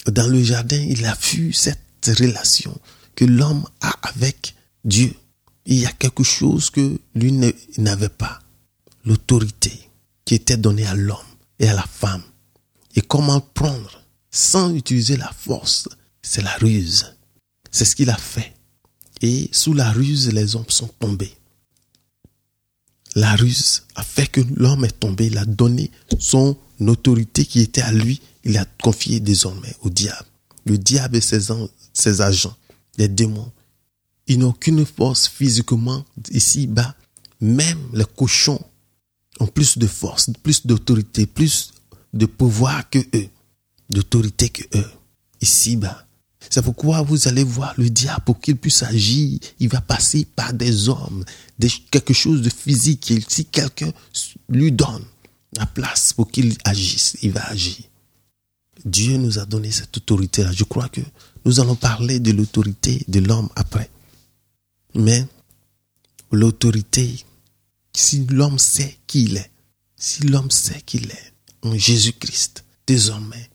[0.06, 1.78] dans le jardin, il a vu cette
[2.18, 2.76] relation
[3.14, 5.14] que l'homme a avec Dieu.
[5.66, 7.32] Il y a quelque chose que lui
[7.78, 8.40] n'avait pas.
[9.04, 9.88] L'autorité
[10.24, 11.18] qui était donnée à l'homme
[11.58, 12.22] et à la femme.
[12.94, 15.88] Et comment prendre sans utiliser la force,
[16.22, 17.16] c'est la ruse.
[17.70, 18.54] C'est ce qu'il a fait.
[19.20, 21.34] Et sous la ruse, les hommes sont tombés.
[23.14, 25.26] La ruse a fait que l'homme est tombé.
[25.26, 28.20] Il a donné son autorité qui était à lui.
[28.44, 30.26] Il a confié désormais au diable.
[30.64, 32.56] Le diable et ses, agents,
[32.96, 33.52] les démons,
[34.26, 36.94] ils n'ont aucune force physiquement ici-bas.
[37.40, 38.60] Même les cochons
[39.40, 41.72] ont plus de force, plus d'autorité, plus
[42.14, 43.28] de pouvoir que eux,
[43.90, 44.90] d'autorité que eux,
[45.40, 46.06] ici-bas.
[46.50, 49.38] C'est pourquoi vous allez voir le diable pour qu'il puisse agir.
[49.60, 51.24] Il va passer par des hommes,
[51.90, 53.12] quelque chose de physique.
[53.28, 53.92] si quelqu'un
[54.48, 55.04] lui donne
[55.56, 57.76] la place pour qu'il agisse, il va agir.
[58.84, 60.50] Dieu nous a donné cette autorité-là.
[60.52, 61.00] Je crois que
[61.44, 63.90] nous allons parler de l'autorité de l'homme après.
[64.94, 65.26] Mais
[66.30, 67.24] l'autorité,
[67.94, 69.50] si l'homme sait qui il est,
[69.96, 73.50] si l'homme sait qu'il est, en Jésus-Christ, désormais,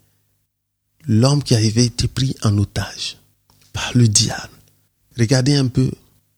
[1.08, 3.18] l'homme qui avait été pris en otage
[3.74, 4.54] par le diable.
[5.18, 5.90] Regardez un peu,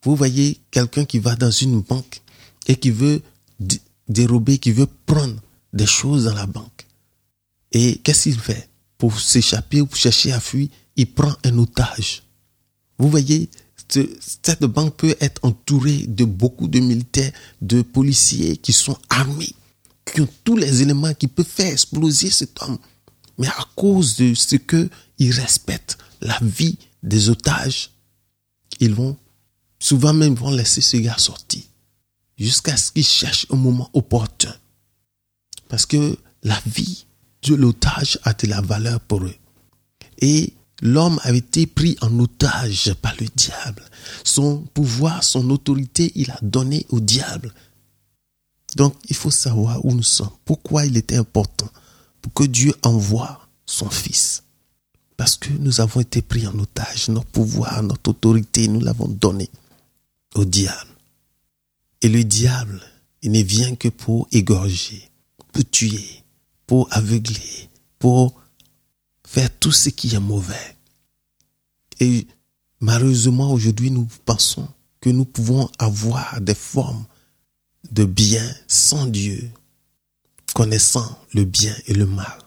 [0.03, 2.21] vous voyez quelqu'un qui va dans une banque
[2.67, 3.21] et qui veut
[4.07, 5.35] dérober, qui veut prendre
[5.73, 6.87] des choses dans la banque.
[7.71, 8.69] Et qu'est-ce qu'il fait?
[8.97, 12.23] Pour s'échapper ou pour chercher à fuir, il prend un otage.
[12.97, 13.49] Vous voyez,
[13.87, 19.55] cette banque peut être entourée de beaucoup de militaires, de policiers qui sont armés
[20.13, 22.77] qui ont tous les éléments qui peuvent faire exploser cet homme.
[23.39, 27.91] Mais à cause de ce que ils respectent la vie des otages,
[28.79, 29.17] ils vont
[29.79, 31.63] souvent même vont laisser ce gars sortir
[32.37, 34.53] jusqu'à ce qu'il cherche un moment opportun.
[35.67, 37.05] Parce que la vie
[37.43, 39.35] de l'otage a de la valeur pour eux.
[40.21, 43.83] Et l'homme a été pris en otage par le diable.
[44.23, 47.53] Son pouvoir, son autorité, il a donné au diable.
[48.75, 50.29] Donc, il faut savoir où nous sommes.
[50.45, 51.69] Pourquoi il était important
[52.29, 54.43] que Dieu envoie son Fils.
[55.17, 57.09] Parce que nous avons été pris en otage.
[57.09, 59.49] Notre pouvoir, notre autorité, nous l'avons donné
[60.35, 60.89] au diable.
[62.01, 62.81] Et le diable,
[63.21, 65.09] il ne vient que pour égorger,
[65.51, 66.23] pour tuer,
[66.65, 68.39] pour aveugler, pour
[69.27, 70.77] faire tout ce qui est mauvais.
[71.99, 72.27] Et
[72.79, 74.67] malheureusement, aujourd'hui, nous pensons
[75.01, 77.05] que nous pouvons avoir des formes
[77.91, 79.51] de bien sans Dieu,
[80.53, 82.39] connaissant le bien et le mal.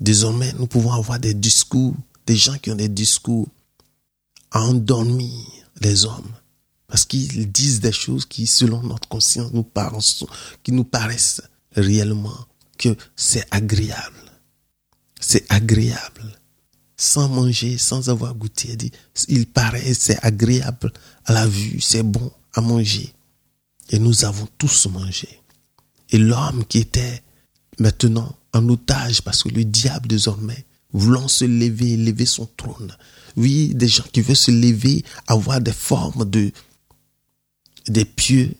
[0.00, 1.94] Désormais, nous pouvons avoir des discours,
[2.26, 3.48] des gens qui ont des discours
[4.50, 5.30] à endormir
[5.80, 6.32] les hommes.
[6.88, 10.24] Parce qu'ils disent des choses qui, selon notre conscience, nous paraissent,
[10.62, 11.40] qui nous paraissent
[11.74, 12.46] réellement
[12.78, 14.30] que c'est agréable.
[15.20, 16.38] C'est agréable.
[16.96, 18.76] Sans manger, sans avoir goûté.
[19.28, 20.92] Il paraît, c'est agréable
[21.24, 23.12] à la vue, c'est bon à manger.
[23.90, 25.40] Et nous avons tous mangé.
[26.10, 27.22] Et l'homme qui était
[27.82, 32.96] maintenant en otage parce que le diable désormais, voulant se lever, lever son trône.
[33.36, 36.52] Oui, des gens qui veulent se lever, avoir des formes de,
[37.88, 38.54] des pieux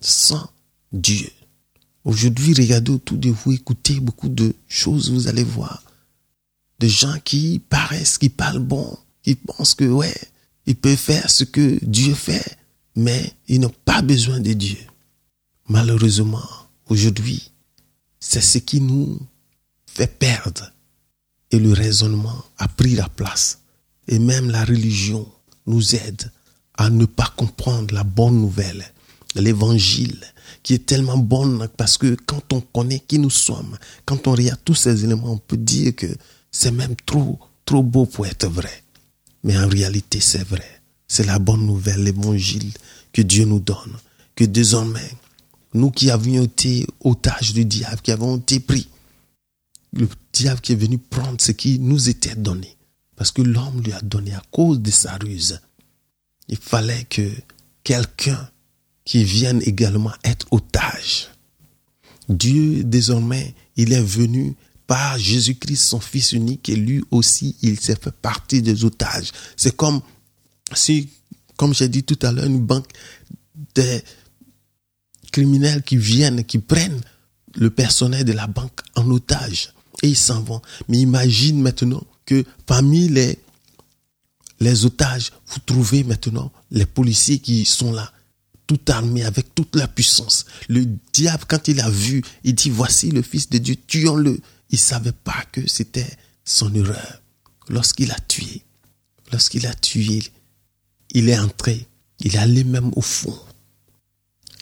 [0.00, 0.50] sans
[0.92, 1.28] Dieu.
[2.04, 5.82] Aujourd'hui, regardez autour de vous, écoutez beaucoup de choses, vous allez voir.
[6.78, 10.14] Des gens qui paraissent, qui parlent bon, qui pensent que, ouais,
[10.66, 12.58] ils peuvent faire ce que Dieu fait,
[12.96, 14.78] mais ils n'ont pas besoin de Dieu.
[15.68, 16.48] Malheureusement,
[16.88, 17.49] aujourd'hui,
[18.20, 19.18] c'est ce qui nous
[19.86, 20.70] fait perdre.
[21.50, 23.60] Et le raisonnement a pris la place.
[24.06, 25.26] Et même la religion
[25.66, 26.30] nous aide
[26.74, 28.84] à ne pas comprendre la bonne nouvelle,
[29.34, 30.24] l'évangile,
[30.62, 34.60] qui est tellement bonne parce que quand on connaît qui nous sommes, quand on regarde
[34.64, 36.06] tous ces éléments, on peut dire que
[36.50, 38.82] c'est même trop, trop beau pour être vrai.
[39.44, 40.82] Mais en réalité, c'est vrai.
[41.08, 42.72] C'est la bonne nouvelle, l'évangile
[43.12, 43.96] que Dieu nous donne.
[44.36, 45.10] Que désormais,
[45.74, 48.88] nous qui avions été otages du diable, qui avons été pris,
[49.92, 52.76] le diable qui est venu prendre ce qui nous était donné,
[53.16, 55.60] parce que l'homme lui a donné à cause de sa ruse.
[56.48, 57.30] Il fallait que
[57.84, 58.50] quelqu'un
[59.04, 61.28] qui vienne également être otage.
[62.28, 64.54] Dieu, désormais, il est venu
[64.86, 69.30] par Jésus-Christ, son Fils unique, et lui aussi, il s'est fait partie des otages.
[69.56, 70.00] C'est comme
[70.74, 71.08] si,
[71.56, 72.88] comme j'ai dit tout à l'heure, une banque
[73.74, 74.02] des
[75.30, 77.00] criminels qui viennent, qui prennent
[77.54, 80.62] le personnel de la banque en otage et ils s'en vont.
[80.88, 83.38] Mais imagine maintenant que parmi les,
[84.60, 88.12] les otages, vous trouvez maintenant les policiers qui sont là,
[88.66, 90.46] tout armés avec toute la puissance.
[90.68, 94.40] Le diable, quand il a vu, il dit, voici le Fils de Dieu, tuons-le.
[94.70, 96.10] Il ne savait pas que c'était
[96.44, 97.20] son erreur.
[97.68, 98.62] Lorsqu'il a tué,
[99.32, 100.22] lorsqu'il a tué,
[101.12, 101.86] il est entré,
[102.20, 103.38] il est allé même au fond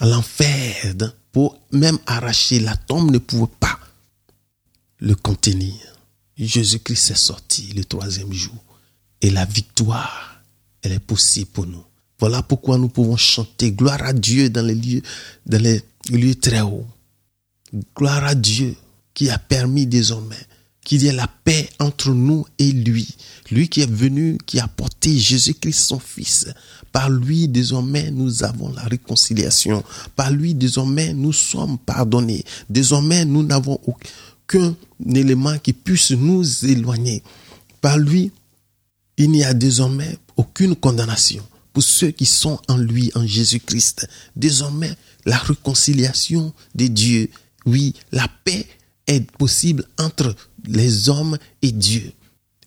[0.01, 0.95] l'enfer
[1.31, 3.79] pour même arracher la tombe ne pouvait pas
[4.99, 5.75] le contenir.
[6.37, 8.55] Jésus-Christ est sorti le troisième jour
[9.21, 10.41] et la victoire,
[10.81, 11.83] elle est possible pour nous.
[12.19, 15.01] Voilà pourquoi nous pouvons chanter gloire à Dieu dans les lieux,
[15.45, 16.87] dans les lieux très hauts.
[17.95, 18.75] Gloire à Dieu
[19.13, 20.37] qui a permis désormais
[20.83, 23.07] qu'il y ait la paix entre nous et lui.
[23.51, 26.47] Lui qui est venu, qui a porté Jésus-Christ son Fils.
[26.91, 29.83] Par lui, désormais, nous avons la réconciliation.
[30.15, 32.43] Par lui, désormais, nous sommes pardonnés.
[32.69, 34.75] Désormais, nous n'avons aucun
[35.13, 37.23] élément qui puisse nous éloigner.
[37.81, 38.31] Par lui,
[39.17, 44.07] il n'y a désormais aucune condamnation pour ceux qui sont en lui, en Jésus-Christ.
[44.35, 44.93] Désormais,
[45.25, 47.29] la réconciliation de Dieu,
[47.65, 48.65] oui, la paix
[49.07, 52.11] est possible entre les hommes et Dieu.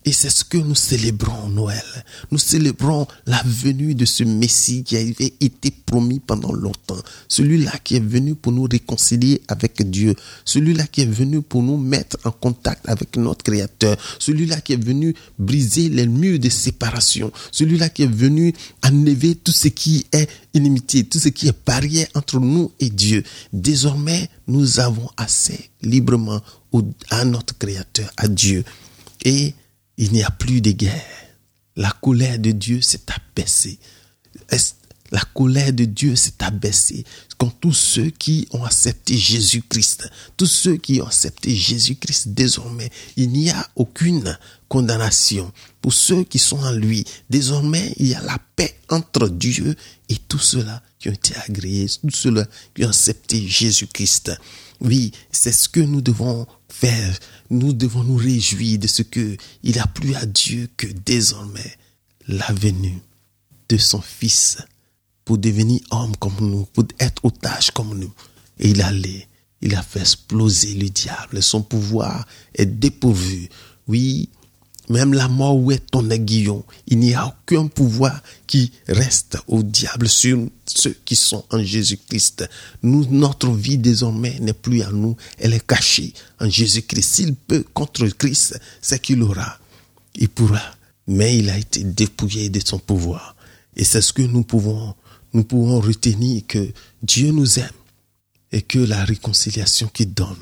[0.04, 1.84] Et c'est ce que nous célébrons Noël.
[2.32, 6.98] Nous célébrons la venue de ce Messie qui avait été promis pendant longtemps.
[7.28, 10.16] Celui-là qui est venu pour nous réconcilier avec Dieu.
[10.44, 13.96] Celui-là qui est venu pour nous mettre en contact avec notre Créateur.
[14.18, 17.30] Celui-là qui est venu briser les murs de séparation.
[17.52, 18.52] Celui-là qui est venu
[18.84, 23.22] enlever tout ce qui est inimitié, tout ce qui est barrière entre nous et Dieu.
[23.52, 26.40] Désormais, nous avons assez librement
[27.10, 28.64] à notre Créateur, à Dieu.
[29.24, 29.54] Et
[29.96, 31.05] il n'y a plus de guerre.
[31.76, 33.78] La colère de Dieu s'est abaissée.
[35.12, 37.05] La colère de Dieu s'est abaissée
[37.37, 40.11] contre tous ceux qui ont accepté Jésus-Christ.
[40.38, 45.53] Tous ceux qui ont accepté Jésus-Christ désormais, il n'y a aucune condamnation.
[45.83, 49.77] Pour ceux qui sont en lui, désormais, il y a la paix entre Dieu
[50.09, 54.33] et tous ceux-là qui ont été agréés, tous ceux-là qui ont accepté Jésus-Christ.
[54.81, 57.18] Oui, c'est ce que nous devons faire.
[57.51, 61.77] Nous devons nous réjouir de ce que il a plu à Dieu que désormais
[62.29, 63.03] la venue
[63.68, 64.57] de son Fils
[65.24, 68.12] pour devenir homme comme nous, pour être otage comme nous.
[68.58, 69.28] Et il allait,
[69.61, 71.42] il a fait exploser le diable.
[71.42, 73.48] Son pouvoir est dépourvu.
[73.88, 74.28] Oui,
[74.88, 79.62] même la mort où est ton aiguillon, il n'y a aucun pouvoir qui reste au
[79.62, 82.48] diable sur ceux qui sont en Jésus-Christ.
[82.82, 87.14] Notre vie désormais n'est plus à nous, elle est cachée en Jésus-Christ.
[87.14, 89.58] S'il peut contre Christ, c'est qu'il aura.
[90.14, 90.61] Il pourra.
[91.06, 93.35] Mais il a été dépouillé de son pouvoir.
[93.76, 94.94] Et c'est ce que nous pouvons,
[95.32, 97.68] nous pouvons retenir que Dieu nous aime
[98.52, 100.36] et que la réconciliation qu'il donne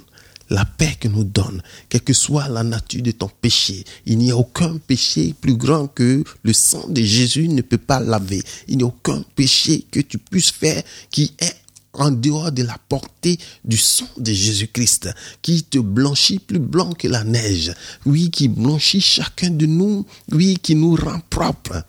[0.50, 3.85] la paix que nous donne, quelle que soit la nature de ton péché.
[4.05, 8.00] Il n'y a aucun péché plus grand que le sang de Jésus ne peut pas
[8.00, 8.42] laver.
[8.68, 11.57] Il n'y a aucun péché que tu puisses faire qui est
[11.92, 15.11] en dehors de la portée du sang de Jésus-Christ,
[15.42, 17.72] qui te blanchit plus blanc que la neige.
[18.07, 20.07] Oui, qui blanchit chacun de nous.
[20.31, 21.85] Oui, qui nous rend propre.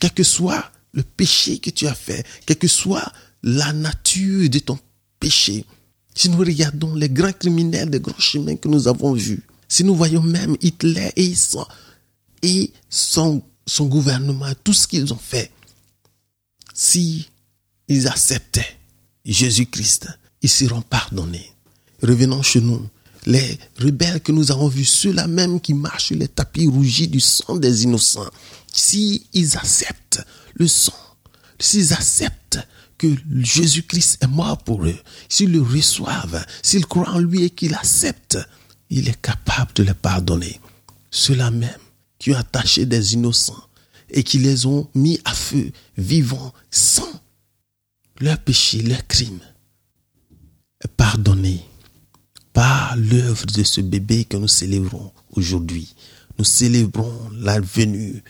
[0.00, 4.58] Quel que soit le péché que tu as fait, quelle que soit la nature de
[4.58, 4.78] ton
[5.18, 5.64] péché.
[6.14, 9.94] Si nous regardons les grands criminels des grands chemins que nous avons vus, si nous
[9.94, 11.66] voyons même Hitler et son,
[12.42, 12.72] et
[13.80, 15.50] gouvernement, tout ce qu'ils ont fait,
[16.74, 17.28] si
[17.88, 18.76] ils acceptaient
[19.24, 20.08] Jésus-Christ,
[20.42, 21.52] ils seront pardonnés.
[22.02, 22.86] Revenons chez nous.
[23.26, 27.20] Les rebelles que nous avons vus, ceux-là même qui marchent sur les tapis rougis du
[27.20, 28.30] sang des innocents,
[28.72, 30.94] si ils acceptent le sang,
[31.58, 32.58] s'ils acceptent
[32.98, 33.08] que
[33.38, 38.38] Jésus-Christ est mort pour eux, s'ils le reçoivent, s'ils croient en lui et qu'ils l'acceptent,
[38.90, 40.60] il est capable de les pardonner.
[41.10, 41.70] Ceux-là même
[42.18, 43.64] qui ont attaché des innocents
[44.10, 47.08] et qui les ont mis à feu, vivants, sans
[48.20, 49.40] leur péché, leur crime,
[50.96, 51.64] pardonnés
[52.52, 55.94] par l'œuvre de ce bébé que nous célébrons aujourd'hui.
[56.38, 58.22] Nous célébrons la venue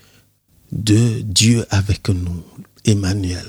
[0.73, 2.43] de Dieu avec nous,
[2.85, 3.47] Emmanuel,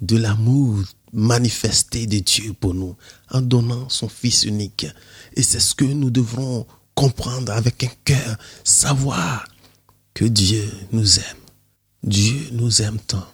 [0.00, 2.96] de l'amour manifesté de Dieu pour nous
[3.30, 4.86] en donnant son Fils unique.
[5.34, 9.46] Et c'est ce que nous devrons comprendre avec un cœur, savoir
[10.14, 11.24] que Dieu nous aime.
[12.02, 13.26] Dieu nous aime tant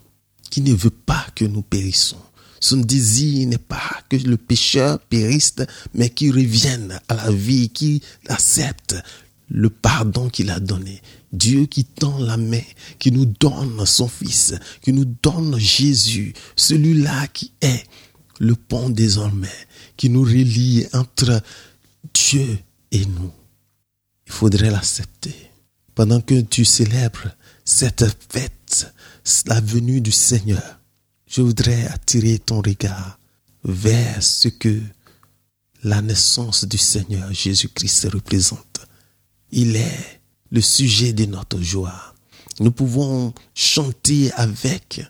[0.50, 2.20] qu'il ne veut pas que nous périssons.
[2.60, 5.56] Son désir n'est pas que le pécheur périsse,
[5.94, 8.96] mais qu'il revienne à la vie, qu'il accepte
[9.48, 11.00] le pardon qu'il a donné.
[11.32, 12.62] Dieu qui tend la main,
[12.98, 17.84] qui nous donne son Fils, qui nous donne Jésus, celui-là qui est
[18.38, 19.48] le pont désormais,
[19.96, 21.42] qui nous relie entre
[22.12, 22.58] Dieu
[22.90, 23.32] et nous.
[24.26, 25.34] Il faudrait l'accepter.
[25.94, 27.30] Pendant que tu célèbres
[27.64, 28.92] cette fête,
[29.46, 30.80] la venue du Seigneur,
[31.26, 33.18] je voudrais attirer ton regard
[33.64, 34.80] vers ce que
[35.82, 38.86] la naissance du Seigneur Jésus-Christ représente.
[39.52, 42.14] Il est le sujet de notre joie.
[42.60, 45.02] Nous pouvons chanter avec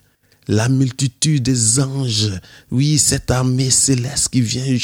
[0.47, 2.31] la multitude des anges.
[2.71, 4.77] Oui, cette armée céleste qui vient,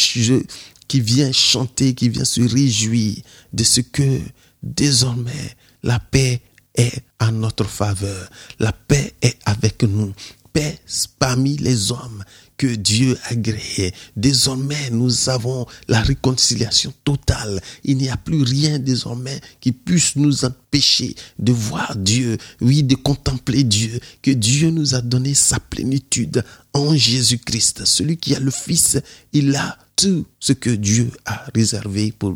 [0.88, 3.18] qui vient chanter, qui vient se réjouir
[3.52, 4.20] de ce que
[4.62, 6.42] désormais la paix
[6.76, 8.30] est à notre faveur.
[8.60, 10.14] La paix est avec nous.
[10.52, 10.80] Paix
[11.20, 12.24] parmi les hommes
[12.58, 13.94] que Dieu a créé.
[14.16, 17.62] Désormais, nous avons la réconciliation totale.
[17.84, 22.96] Il n'y a plus rien désormais qui puisse nous empêcher de voir Dieu, oui, de
[22.96, 27.86] contempler Dieu, que Dieu nous a donné sa plénitude en Jésus-Christ.
[27.86, 28.98] Celui qui a le Fils,
[29.32, 32.36] il a tout ce que Dieu a réservé pour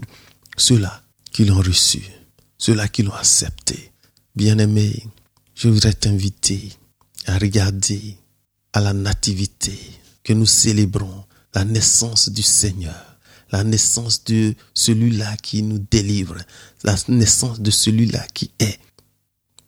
[0.57, 2.01] ceux-là qui l'ont reçu,
[2.57, 3.91] ceux-là qui l'ont accepté.
[4.35, 5.03] Bien-aimé,
[5.55, 6.71] je voudrais t'inviter
[7.25, 8.17] à regarder
[8.73, 9.77] à la nativité
[10.27, 11.23] que nous célébrons
[11.55, 13.17] la naissance du Seigneur,
[13.49, 16.35] la naissance de celui-là qui nous délivre,
[16.83, 18.77] la naissance de celui-là qui est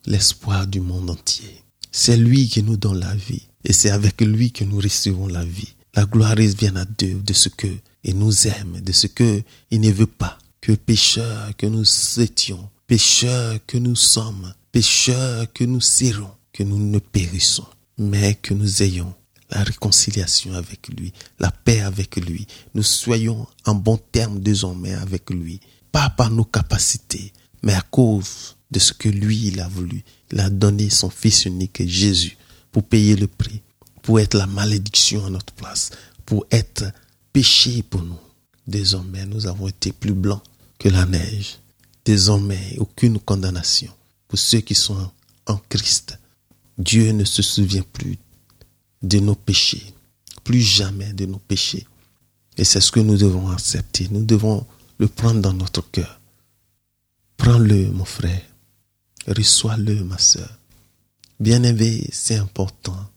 [0.04, 1.64] l'espoir du monde entier.
[1.90, 5.46] C'est lui qui nous donne la vie et c'est avec lui que nous recevons la
[5.46, 5.74] vie.
[5.94, 9.80] La gloire vient à Dieu de ce que il nous aime, de ce que il
[9.80, 11.86] ne veut pas que pécheurs que nous
[12.18, 18.52] étions, pécheurs que nous sommes, pécheurs que nous serons, que nous ne périssons, mais que
[18.52, 19.14] nous ayons
[19.50, 22.46] la réconciliation avec lui, la paix avec lui.
[22.74, 25.60] Nous soyons en bon terme désormais avec lui,
[25.92, 27.32] pas par nos capacités,
[27.62, 30.04] mais à cause de ce que lui, il a voulu.
[30.32, 32.36] Il a donné son Fils unique, Jésus,
[32.70, 33.60] pour payer le prix,
[34.02, 35.90] pour être la malédiction à notre place,
[36.24, 36.84] pour être
[37.32, 38.18] péché pour nous.
[38.66, 40.42] Désormais, nous avons été plus blancs
[40.78, 41.58] que la neige.
[42.04, 43.92] Désormais, aucune condamnation
[44.28, 45.10] pour ceux qui sont
[45.46, 46.18] en Christ.
[46.78, 48.16] Dieu ne se souvient plus
[49.02, 49.94] de nos péchés,
[50.44, 51.86] plus jamais de nos péchés.
[52.56, 54.08] Et c'est ce que nous devons accepter.
[54.10, 54.66] Nous devons
[54.98, 56.20] le prendre dans notre cœur.
[57.36, 58.42] Prends-le, mon frère.
[59.26, 60.58] Reçois-le, ma soeur.
[61.38, 63.10] Bien-aimé, c'est important.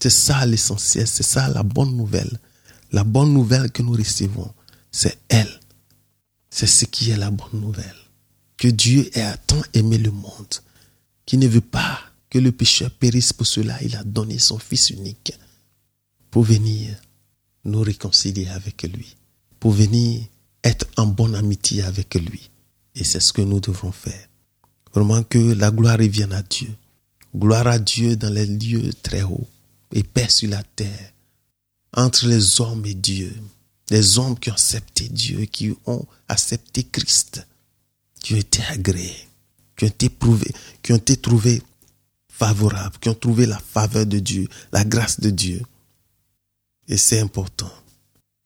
[0.00, 2.38] C'est ça l'essentiel, c'est ça la bonne nouvelle.
[2.92, 4.52] La bonne nouvelle que nous recevons,
[4.90, 5.60] c'est elle.
[6.50, 7.94] C'est ce qui est la bonne nouvelle.
[8.56, 10.54] Que Dieu ait tant aimé le monde,
[11.26, 12.00] qui ne veut pas
[12.32, 15.34] que le pécheur périsse pour cela, il a donné son Fils unique
[16.30, 16.96] pour venir
[17.66, 19.16] nous réconcilier avec lui,
[19.60, 20.22] pour venir
[20.64, 22.48] être en bonne amitié avec lui.
[22.94, 24.28] Et c'est ce que nous devons faire.
[24.94, 26.74] Vraiment que la gloire revienne à Dieu.
[27.36, 29.46] Gloire à Dieu dans les lieux très hauts
[29.92, 31.12] et paix sur la terre
[31.94, 33.30] entre les hommes et Dieu.
[33.90, 37.46] Les hommes qui ont accepté Dieu, qui ont accepté Christ,
[38.22, 39.28] qui ont été agréés,
[39.76, 40.10] qui été
[40.82, 41.62] qui ont été trouvés
[42.42, 45.62] favorables, qui ont trouvé la faveur de Dieu, la grâce de Dieu.
[46.88, 47.72] Et c'est important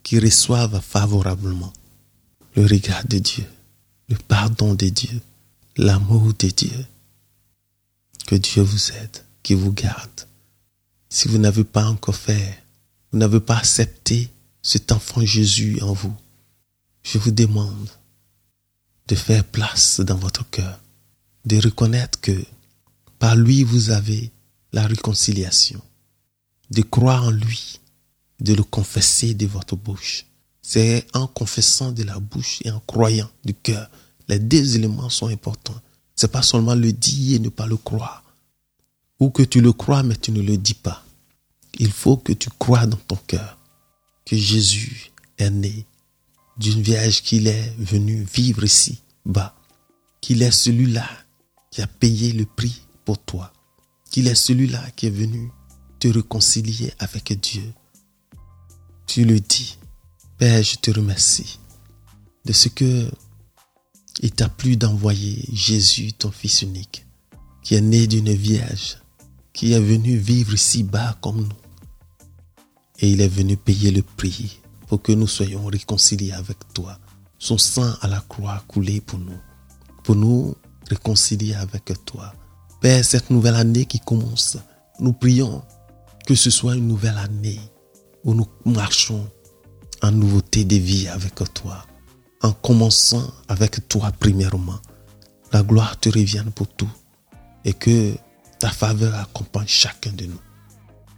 [0.03, 1.73] qu'ils reçoivent favorablement
[2.55, 3.45] le regard de Dieu,
[4.07, 5.19] le pardon de Dieu,
[5.77, 6.85] l'amour de Dieu.
[8.27, 10.27] Que Dieu vous aide, qu'il vous garde.
[11.09, 12.63] Si vous n'avez pas encore fait,
[13.11, 14.29] vous n'avez pas accepté
[14.61, 16.15] cet enfant Jésus en vous,
[17.01, 17.89] je vous demande
[19.07, 20.79] de faire place dans votre cœur,
[21.45, 22.45] de reconnaître que
[23.19, 24.31] par lui vous avez
[24.73, 25.81] la réconciliation,
[26.69, 27.79] de croire en lui,
[28.39, 30.25] de le confesser de votre bouche.
[30.61, 33.89] C'est en confessant de la bouche et en croyant du cœur.
[34.27, 35.79] Les deux éléments sont importants.
[36.15, 38.23] C'est pas seulement le dire et ne pas le croire.
[39.19, 41.03] Ou que tu le crois mais tu ne le dis pas.
[41.79, 43.57] Il faut que tu crois dans ton cœur
[44.25, 45.85] que Jésus est né
[46.57, 49.55] d'une vierge qu'il est venu vivre ici bas,
[50.21, 51.07] qu'il est celui-là
[51.71, 53.53] qui a payé le prix pour toi,
[54.11, 55.49] qu'il est celui-là qui est venu
[55.97, 57.73] te réconcilier avec Dieu.
[59.05, 59.77] Tu le dis,
[60.37, 61.57] Père, je te remercie
[62.43, 63.09] de ce que
[64.19, 67.05] il t'a plu d'envoyer Jésus, ton Fils unique,
[67.63, 68.97] qui est né d'une vierge,
[69.53, 71.61] qui est venu vivre ici bas comme nous.
[72.99, 76.99] Et il est venu payer le prix pour que nous soyons réconciliés avec toi.
[77.39, 79.39] Son sang à la croix coulé pour nous,
[80.03, 80.55] pour nous
[80.89, 82.33] réconcilier avec toi.
[82.81, 84.57] Père, cette nouvelle année qui commence,
[84.99, 85.63] nous prions
[86.25, 87.59] que ce soit une nouvelle année
[88.23, 89.27] où nous marchons
[90.01, 91.85] en nouveauté de vie avec toi,
[92.41, 94.79] en commençant avec toi premièrement.
[95.53, 96.89] La gloire te revienne pour tout
[97.65, 98.13] et que
[98.59, 100.41] ta faveur accompagne chacun de nous.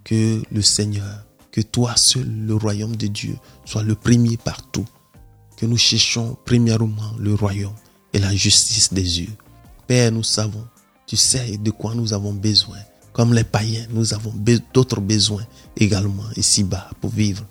[0.03, 3.35] Que le Seigneur que toi seul, le royaume de Dieu,
[3.65, 4.85] soit le premier partout.
[5.57, 7.75] Que nous cherchons premièrement le royaume
[8.13, 9.35] et la justice des yeux.
[9.87, 10.65] Père, nous savons,
[11.09, 12.77] tu sais de quoi nous avons besoin.
[13.13, 14.31] Comme les païens, nous avons
[14.71, 15.43] d'autres besoins
[15.75, 17.43] également ici-bas pour vivre.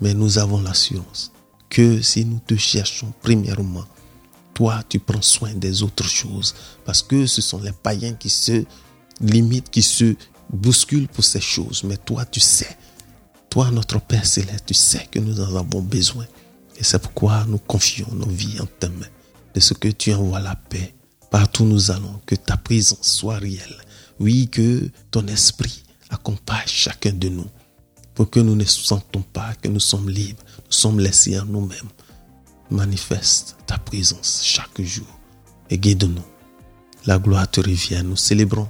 [0.00, 1.30] Mais nous avons l'assurance
[1.68, 3.84] que si nous te cherchons premièrement,
[4.54, 6.54] toi, tu prends soin des autres choses.
[6.86, 8.64] Parce que ce sont les païens qui se
[9.20, 10.14] limitent, qui se
[10.48, 11.84] bousculent pour ces choses.
[11.84, 12.78] Mais toi, tu sais
[13.50, 16.24] toi, notre Père céleste, tu sais que nous en avons besoin.
[16.76, 19.06] Et c'est pourquoi nous confions nos vies en tes mains.
[19.54, 20.94] De ce que tu envoies la paix.
[21.34, 23.76] Partout nous allons, que ta présence soit réelle.
[24.20, 27.48] Oui, que ton esprit accompagne chacun de nous.
[28.14, 31.90] Pour que nous ne sentons pas que nous sommes libres, nous sommes laissés en nous-mêmes.
[32.70, 35.08] Manifeste ta présence chaque jour
[35.70, 36.22] et guide-nous.
[37.04, 38.04] La gloire te revient.
[38.04, 38.68] Nous célébrons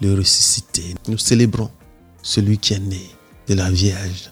[0.00, 0.94] le ressuscité.
[1.08, 1.72] Nous célébrons
[2.22, 3.04] celui qui est né
[3.48, 4.30] de la Vierge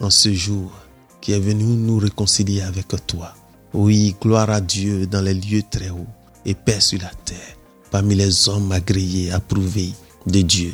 [0.00, 0.72] en ce jour
[1.20, 3.32] qui est venu nous réconcilier avec toi.
[3.74, 6.08] Oui, gloire à Dieu dans les lieux très hauts
[6.44, 7.56] et paix sur la terre
[7.92, 9.92] parmi les hommes agréés, approuvés
[10.26, 10.72] de Dieu,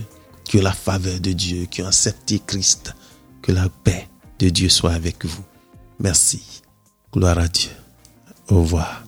[0.48, 2.94] que la faveur de Dieu, qui ont accepté Christ,
[3.42, 4.08] que la paix
[4.38, 5.44] de Dieu soit avec vous.
[5.98, 6.62] Merci.
[7.12, 7.72] Gloire à Dieu.
[8.48, 9.07] Au revoir.